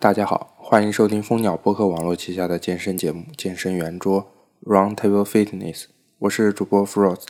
[0.00, 4.32] 大家好，欢迎收听蜂鸟播客网络旗下的健身节目《健身圆桌
[4.64, 5.82] Round Table Fitness》，
[6.20, 7.26] 我是主播 Frost。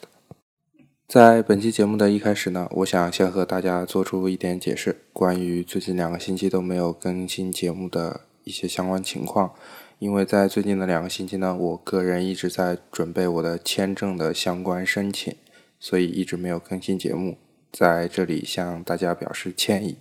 [1.08, 9.52] 在本期节目的一开始呢，我想先和大家做出一点解释，关于最近两个星期都没有更新节目的一些相关情况。
[9.98, 15.34] 因为在最近的两个星期呢，我个人一直在准备我的签证的相关申请，
[15.80, 17.36] 所以一直没有更新节目，
[17.72, 19.96] 在这里向大家表示歉意。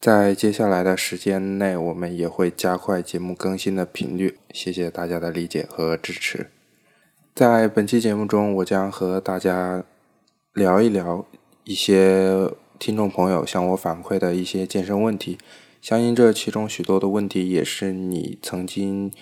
[0.00, 6.46] 在接下来的时间内，我们也会加快节目更新的频率，谢谢大家的理解和支持。
[7.34, 9.84] 在本期节目中，我将和大家
[10.54, 11.26] 聊一聊
[11.64, 15.36] 一些听众朋友向我反馈的一些健身问题，
[15.82, 19.12] 相信这其中许多的问题也是你曾经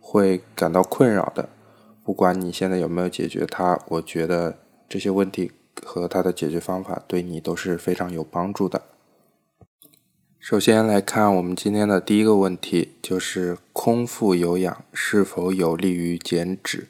[0.00, 1.48] 会感到困扰的。
[2.02, 5.52] 不管你现在有没有解决它，我觉得这些问题
[5.84, 8.82] 和它的解决方法对你都是非常有帮助的。
[10.48, 16.86] 首先来看我们今天的第一个问题，就是空腹有氧是否有利于减脂？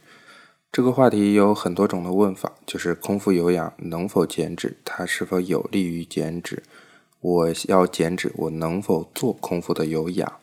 [0.70, 4.76] 这个话题有很多种的问法，就是空腹有氧能否减脂？
[4.84, 6.62] 它是否有利于减脂？
[7.20, 10.34] 我要减脂，我能否做空腹的有氧？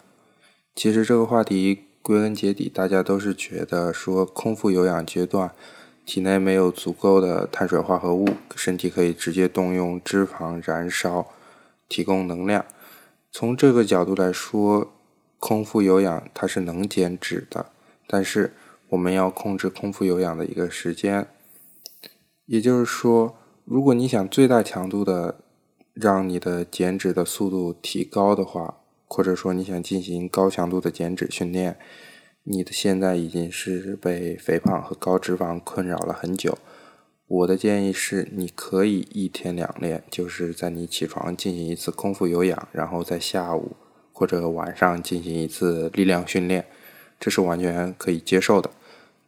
[0.73, 5.51] 其实这个话题归根结底，大家都是觉得说空腹有氧阶段，
[6.03, 11.27] 体内没有足够的碳水化合物，身体可以直接动用脂肪燃烧，
[11.87, 12.65] 提供能量。
[13.35, 14.93] 从这个角度来说，
[15.39, 17.71] 空腹有氧它是能减脂的，
[18.05, 18.53] 但是
[18.89, 21.25] 我们要控制空腹有氧的一个时间。
[22.45, 25.39] 也就是说，如果你想最大强度的
[25.95, 31.79] 让你的减脂的速度提高的话，或者说你想进行高强度的减脂训练，
[32.43, 36.59] 你的现在已经是被肥胖和高脂肪困扰了很久。
[37.27, 43.75] 我的建议是，你可以一天两练，就是在你起床进行一次空腹有氧，然后在下午
[44.11, 46.65] 或者晚上进行一次力量训练，
[47.19, 48.69] 这是完全可以接受的。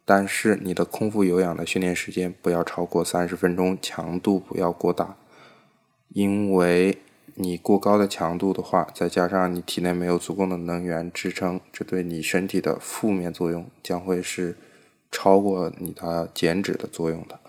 [0.04, 5.18] 但是你的空腹有氧的训练时间不要超过三十分钟，强度不要过大，
[6.10, 7.00] 因为
[7.34, 14.56] 你过高的强度的话，再加上你体内没有足够的能源支撑，这对你身体的负面作用将会是
[15.10, 17.40] 超过你的减脂的作用的。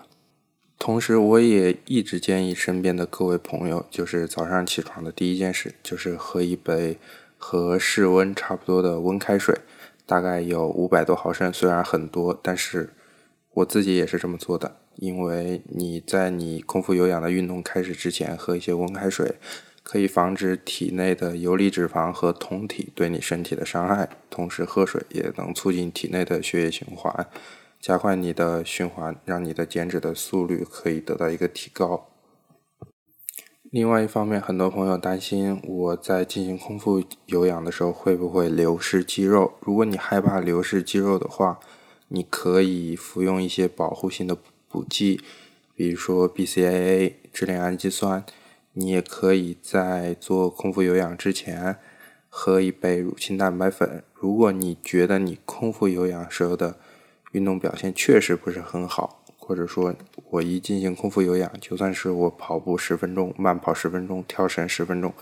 [0.79, 6.97] 同时，我也一直建议身边的各位朋友，就是早上起床的第一件事，就是喝一杯
[7.37, 9.57] 和室温差不多的温开水，
[10.05, 12.91] 大概有五百多毫升，虽然很多，但是
[13.55, 14.77] 我自己也是这么做的。
[14.97, 19.35] 因为你在你空腹有氧的运动开始之前喝一些温开水，
[19.83, 27.27] 可以防止体内的游离脂肪和酮体对你身体的伤害，同时喝水也能促进体内的血液循环。
[27.79, 32.07] 加快你的循环，让你的减脂的速率可以得到一个提高。
[33.69, 39.53] 另外一方面，很多朋友担心我在进行空腹有氧的时候会不会流失肌肉。
[39.61, 41.59] 如果你害怕流失肌肉的话，
[42.07, 44.37] 你可以服用一些保护性的
[44.69, 45.21] 补剂，
[45.75, 48.23] 比如说 BCAA、支链氨基酸。
[48.79, 51.77] 你也可以在做空腹有氧之前
[52.29, 54.03] 喝一杯乳清蛋白粉。
[54.13, 56.77] 如果你觉得你空腹有氧时候的
[57.37, 59.93] 运动表现确实不是很好，或者说，
[60.31, 65.13] 我一进行空腹有氧，就算是我跑步十分钟、慢跑十分钟、跳绳十分钟，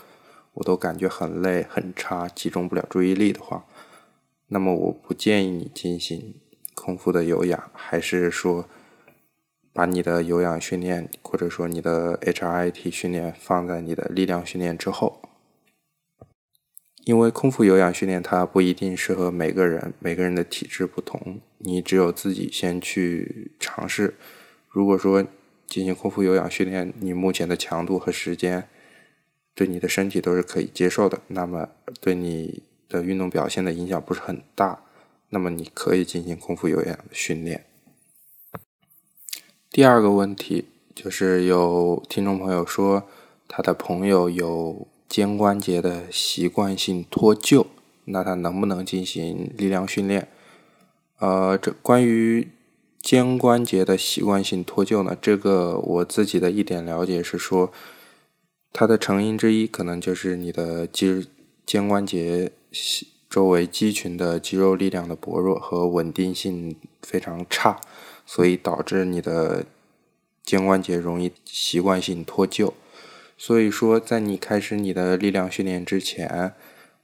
[0.54, 3.66] 我都感觉很累、很差，集中不了注意力的话，
[4.48, 6.34] 那么我不建议你进行
[6.74, 8.66] 空腹的有氧，还是说，
[9.74, 15.20] 把你的有氧训练或者说你的 HIIT 训练放在你的力量训练之后。
[17.06, 24.14] 因为空腹有氧训练它不一定适合每个人，每个人的体质不同，你只有自己先去尝试。
[24.68, 25.24] 如果说
[25.68, 28.68] 进行空腹有氧训练，你目前的强度和时间
[29.54, 31.68] 对你的身体都是可以接受的，那么
[32.00, 34.82] 对你的运动表现的影响不是很大，
[35.28, 37.66] 那么你可以进行空腹有氧训练。
[39.70, 43.08] 第二个问题就是有听众朋友说
[43.46, 44.88] 他的朋友有。
[45.08, 47.66] 肩关节的习惯性脱臼，
[48.06, 50.28] 那他能不能进行力量训练？
[51.18, 52.48] 呃，这关于
[53.00, 55.16] 肩关节的习惯性脱臼呢？
[55.20, 57.72] 这个我自己的一点了解是说，
[58.72, 61.26] 它的成因之一可能就是你的肌
[61.64, 62.52] 肩关节
[63.30, 67.80] 周围肌群的肌肉力量的薄弱和稳定性非常差，
[68.26, 69.64] 所以导致你的
[70.44, 72.72] 肩关节容易习惯性脱臼。
[73.36, 76.52] 所以说，在你开始你的力量训练之前，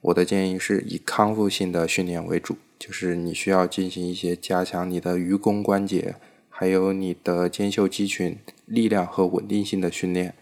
[0.00, 6.14] 我的建议是以康复性的训练为主，就是你需要进行一些加强你的盂肱关节，
[6.48, 10.34] 还有你的肩袖肌群力量和稳定性的训练。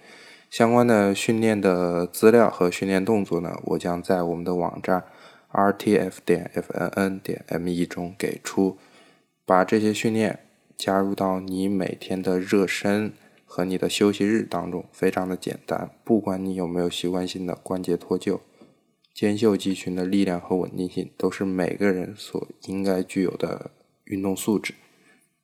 [0.49, 5.05] 相关的训练的资料和训练动作呢，我将在我们的网站
[5.53, 8.79] rtf 点 fnn 点 me 中给出，
[9.45, 10.39] 把这些训练
[10.77, 13.13] 加入到你每天的热身
[13.53, 15.91] 和你的休息日当中，非常的简单。
[16.05, 18.39] 不管你有没有习惯性的关节脱臼，
[19.13, 23.73] 肩袖肌群的力量和稳定性都是每个人所应该具有的
[24.05, 24.75] 运动素质。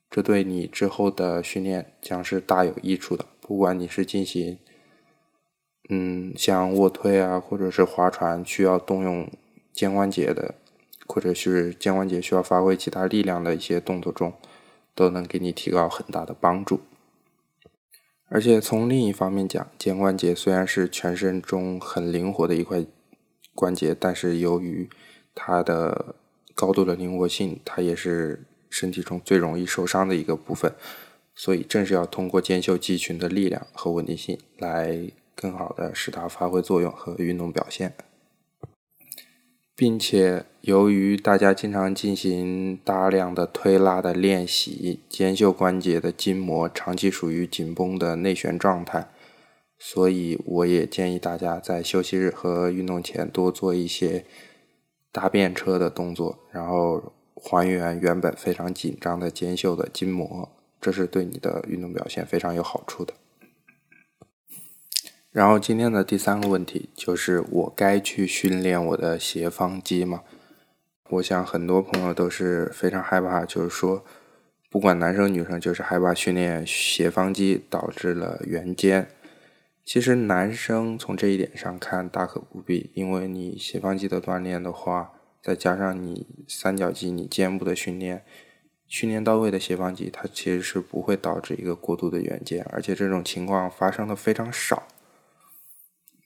[0.09, 3.27] 这对你之后的训练将是大有益处的。
[3.41, 4.57] 不管你是进行
[5.89, 9.29] 嗯，像卧推啊，或者是划船需要动用
[9.73, 10.55] 肩关节的，
[11.09, 14.33] 或者是肩关节需要发挥其他力量的一些动作中，
[14.95, 16.79] 都能给你提高很大的帮助。
[18.29, 22.85] 而且从另一方面讲，肩关节虽然是全身中很灵活的一块
[23.55, 24.89] 关节，但是由于
[25.35, 26.15] 它的
[26.55, 30.73] 高度的灵活性，它也是身体中最容易受伤的一个部分。
[31.35, 35.11] 所以正是要通过肩袖肌群的力量和稳定性来。
[35.39, 37.93] 更好的使它发挥作用和运动表现，
[39.77, 49.09] 并且由于大家经常进行大量的推拉的练习，肩袖关节的筋膜长期处于紧绷的内旋状态，
[49.79, 54.25] 所以我也建议大家在休息日和运动前多做一些
[55.13, 60.49] 搭便车的动作，然后还原原本非常紧张的肩袖的筋膜，
[60.81, 63.13] 这是对你的运动表现非常有好处的。
[65.37, 70.23] 然后今天的第三个问题就是：我该去训练我的斜方肌吗？
[71.11, 74.03] 我想很多朋友都是非常害怕，就是说，
[74.71, 79.09] 不管男生女生，就是害怕训练斜方肌导致了圆肩。
[79.85, 85.13] 其实男生从这一点上看大可不必，因为你斜方肌的锻炼的话，
[85.43, 88.25] 再加上你三角肌、你肩部的训练，
[88.89, 94.85] 训练到位的斜方肌，它其实是不会导致一个过度的圆肩，而且这种情况发生的非常少。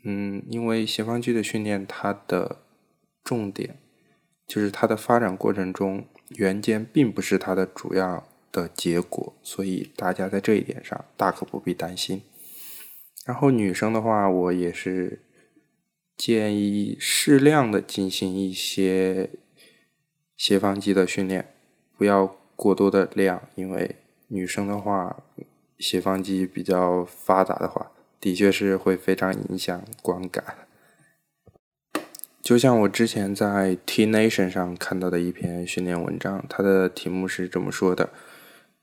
[0.02, 2.62] 嗯，因为斜方肌的训练，它的
[3.22, 3.78] 重点
[4.46, 12.22] 就是它的发展过程中，圆肩并不是它的主要的结果，所以大家在这一点上大可不必担心。
[13.26, 15.22] 然后女生的话，我也是
[16.16, 19.30] 建议适量的进行一些
[20.36, 21.54] 斜方肌的训练，
[21.98, 22.26] 不要
[22.56, 23.96] 过多的量，因为
[24.28, 25.22] 女生的话，
[25.78, 27.92] 斜方肌比较发达的话。
[28.20, 30.44] 的确是会非常影响观感，
[32.42, 38.10] 就像我之前在 T Nation 上看到的一篇训练文章，它的题目是这么说的：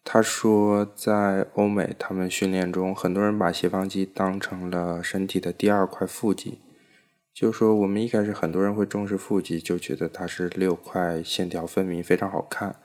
[0.03, 6.59] 他说，在欧美，他们训练中，很多人把斜方肌当成了身体的第二块腹肌。
[7.33, 12.77] 就说我们一开始很多人会重视腹肌，就觉得它是六块线条分明，非常好看。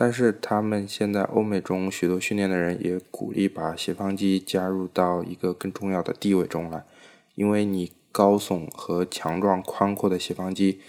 [0.00, 6.84] 但是他们现在欧美中许多训练的人也鼓励把斜方肌加入到一个更重要的地位中来，
[7.34, 10.80] 因为你高耸和强壮宽阔的斜方肌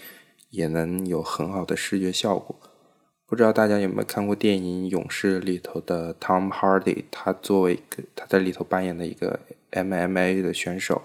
[0.50, 2.54] 也能有很好的视觉效果。
[3.26, 9.40] 不知道大家有没有看过电影《勇士》里头的 Tom Hardy，他作为一个他在里头扮演的一个
[9.72, 11.02] MMA 的选手，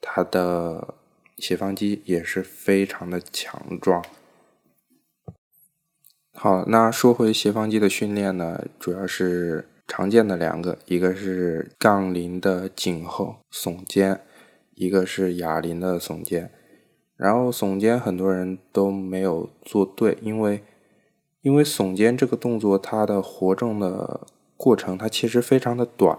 [0.00, 0.94] 他的
[1.38, 4.04] 斜方肌也是非常的强壮。
[6.42, 14.20] 好，那说回斜方肌的训练呢，主要是常见的两个，一个是杠铃的颈后耸肩，
[14.74, 16.50] 一个是哑铃的耸肩。
[17.16, 20.64] 然后耸肩很多人都没有做对，因为
[21.42, 24.26] 因为耸肩这个动作它的活动的
[24.56, 26.18] 过程它其实非常的短，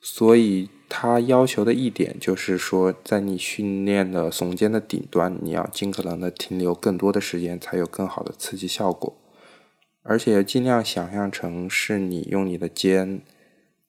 [0.00, 9.14] 所以它要求的一点就是说，在你训练的耸肩的顶端，你要尽可能的停留更多的时间，才有更好的刺激效果。
[10.02, 13.20] 而且尽量想象成是你用你的肩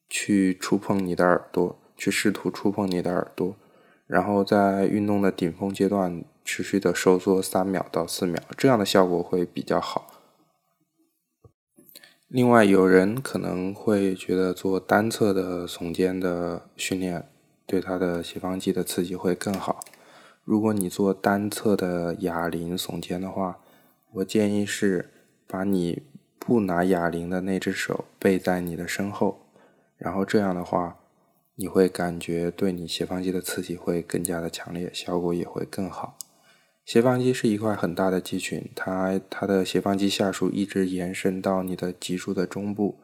[0.09, 3.55] 去触碰你的耳朵，去试图触碰你的耳朵，
[4.05, 10.08] 然后在运动的顶峰阶段持续的收缩三秒到四秒，这样的效果会比较好。
[12.29, 17.27] 另外，有人可能会觉得做单侧的耸肩的训练
[17.65, 19.79] 对他的斜方肌的刺激会更好。
[20.43, 23.59] 如果你做单侧的哑铃耸肩的话，
[24.13, 25.09] 我建议是
[25.45, 26.03] 把你。
[26.39, 29.37] 不拿哑铃的那只手背在你的身后，
[29.97, 30.97] 然后这样的话，
[31.55, 36.17] 你会感觉对你斜方肌的刺激会更加的强烈，效果也会更好。
[36.89, 42.97] 斜方肌是一块很大的肌群，它它的斜方肌下属一直延伸到你的脊柱的中部。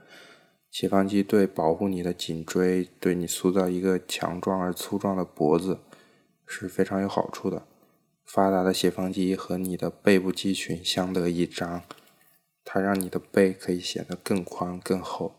[0.72, 5.82] 斜方肌对保护你的颈椎，对你塑造一个强壮而粗壮的脖子
[6.48, 7.68] 是非常有好处的。
[8.26, 11.84] 发达的斜方肌和你的背部肌群相得益彰。
[12.64, 15.36] 它让你的背可以显得更宽更厚，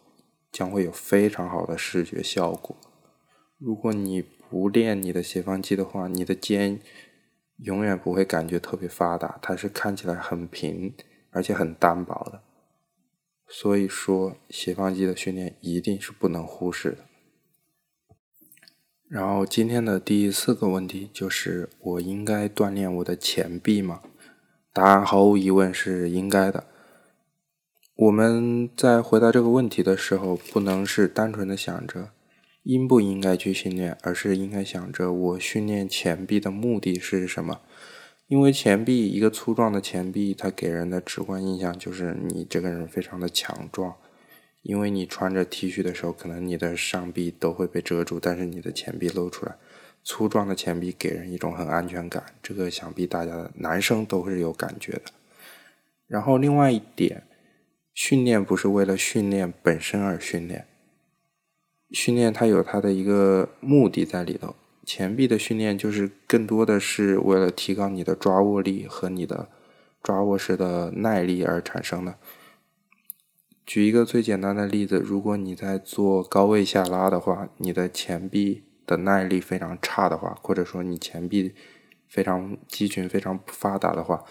[0.52, 2.76] 将会有非常好的视觉效果。
[3.58, 6.78] 如果你不练你的斜方肌的话，你的肩
[7.58, 10.94] 永远不会感觉特别发达，它是看起来很平，
[11.30, 12.42] 而且很单薄的。
[13.48, 16.98] 所以说，斜方肌的训练一定是不能忽视的。
[19.08, 24.02] 然后今天的第四个问题就是：我应该锻炼我的前臂吗？
[24.72, 26.64] 答案毫无疑问是应该的。
[27.94, 32.10] 我们在回答这个问题的时候，不能是单纯的想着
[32.66, 37.60] 应不应该去训练，而是应该想着我训练前臂的目的是什么。
[38.26, 43.94] 因为前臂一个粗壮的前臂，它给人的直观印象就是你这个人非常的强壮。
[44.62, 49.54] 因为你穿着 T 恤的时候，可能你的上臂都会被遮住，但是你的前臂露出来，
[50.02, 52.24] 粗壮的前臂给人一种很安全感。
[52.42, 55.02] 这个想必大家男生都是有感觉的。
[56.08, 57.22] 然后另外一点。
[57.98, 60.66] 训练不是为了训练本身而训练，
[61.90, 64.54] 训练它有它的一个目的在里头。
[64.84, 69.48] 前臂的训练就是更多的是为了提高你的抓握力和你的
[70.02, 72.16] 抓握时的耐力而产生的。
[73.66, 81.52] 举一个最简单的例子，如果你在做高位下拉的话，你的前臂的耐力非常差的话，或者说你前臂
[82.06, 84.24] 非常肌群非常不发达的话，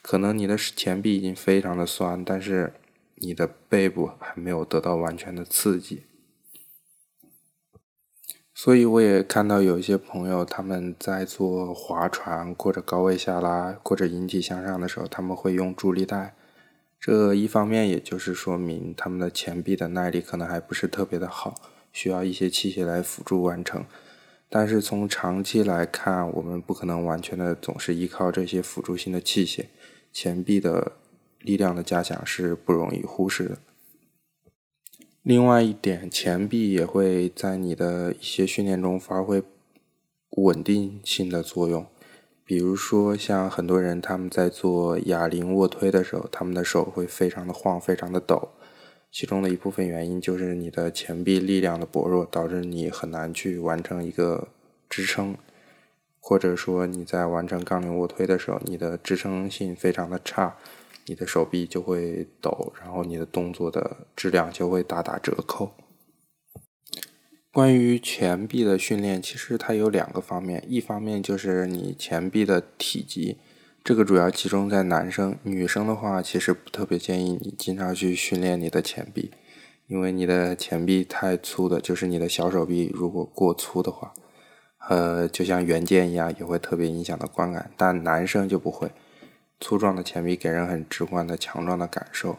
[0.00, 2.72] 可能你的前臂已经非常的酸，但是
[3.16, 6.04] 你的背部还没有得到完全的刺激，
[8.60, 16.34] 所以我也看到有一些朋友他们在做划船或者高位下拉或者引体向上的时候，他们会用助力带。
[16.98, 21.54] 这一方面也就是说明他们的前臂的耐力可能还不是特别的好，
[21.92, 23.84] 需要一些器械来辅助完成。
[24.48, 29.66] 但是从长期来看，我们不可能完全的总是依靠这些辅助性的器械，
[30.12, 30.94] 前臂的。
[31.42, 33.58] 力量的加强是不容易忽视的。
[35.28, 39.42] 另外一点，前臂也会在你的一些训练中发挥
[40.30, 41.84] 稳定性的作用。
[42.46, 48.48] 比如说，像很多人他们在做哑铃卧推的时候，他们的手会非常的晃，非常的抖。
[49.12, 54.48] 其中的一部分原因就是你的前臂力量的薄弱，导致你很难去完成一个
[54.88, 55.36] 支撑，
[56.18, 60.56] 或者说你在完成杠铃卧推的时候，你的支撑性非常的差。
[61.08, 65.72] 你的手臂就会抖，然后你的动作的质量就会大打折扣。
[67.50, 73.38] 关于前臂的训练，其实它有两个方面，一方面就是你前臂的体积，
[73.82, 79.32] 这个主要集中在男生，女生的话其实不特别建议你经常去训练你的前臂，
[79.86, 84.12] 因为你的前臂太粗的，就是你的小手臂如果过粗的话，
[84.88, 88.92] 呃，就像圆肩一样，也会特别影响到观感，但男生就不会。
[89.60, 92.36] 粗壮的前臂给人很直观的强壮的感受。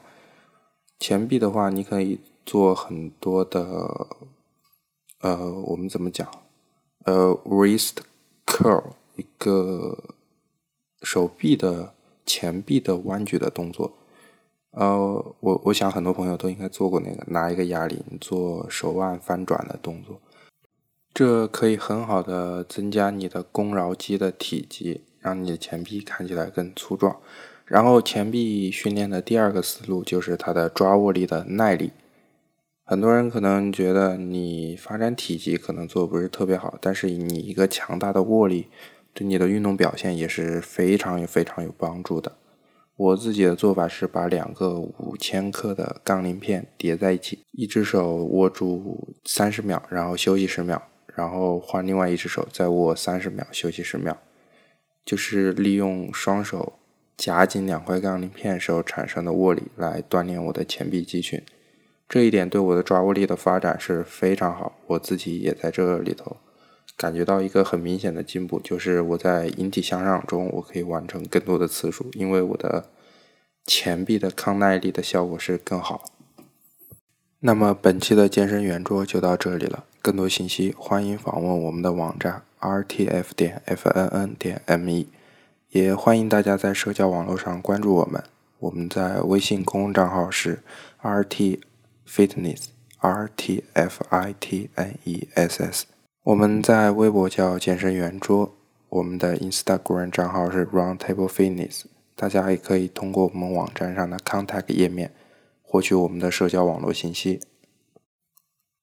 [0.99, 4.07] 前臂的话，你可以做很多的，
[5.21, 6.29] 呃，我们怎么讲？
[7.05, 7.97] 呃，wrist
[8.45, 8.83] curl，
[9.15, 9.97] 一个
[11.01, 11.93] 手臂的
[12.25, 13.93] 前臂的弯举的动作。
[14.71, 20.19] 呃，我我想很多朋友都应该做过那个，拿一个哑铃做手腕翻转的动作。
[21.13, 25.03] 这可以很好的增加你的肱桡肌的体积。
[25.19, 27.19] 让你的前臂看起来更粗壮，
[27.65, 31.91] 然后前臂训练的第二个思路就是它的抓握力的耐力。
[32.85, 38.67] 很多人可能觉得你发展体积可能做不是特别好，但是你一个强大的握力
[39.13, 42.31] 对你的运动表现也是非常非常有帮助的。
[42.95, 50.81] 我自己的做法是把两个五千克的杠铃片叠在一起，一只手握住三十秒，然后休息十秒，
[51.15, 54.17] 然后换另外一只手再握三十秒，休息十秒。
[55.09, 56.73] 就是利用双手
[57.17, 61.41] 夹紧两块杠铃片时候产生的握力来锻炼我的前臂肌群，
[62.07, 64.77] 这一点对我的抓握力的发展是非常好。
[64.85, 66.37] 我自己也在这里头
[66.95, 72.91] 感觉到一个很明显的进步，就是我在引体向上中我可以完成更多的次数，因为我的
[73.65, 76.05] 前臂的抗耐力的效果是更好。
[77.39, 82.43] 那么本期的健身圆桌就到这里了，更多信息欢迎访问我们的网站。
[82.59, 85.05] Rtf 点 fnn 点 me，
[85.69, 88.21] 也欢迎大家在社交网络上关注我们。
[88.59, 90.61] 我们在微信公众账号是
[91.01, 95.85] rtfitness，r t f i t n e s s。
[96.23, 98.53] 我们在微博叫健身圆桌，
[98.89, 101.83] 我们的 Instagram 账号是 roundtable fitness。
[102.15, 105.13] 大家也可以通过我们网站上的 contact 页面
[105.61, 107.39] 获取我们的社交网络信息。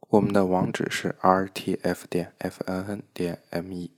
[0.09, 3.96] 我们的网址是 r t f 点 f n n 点 m e。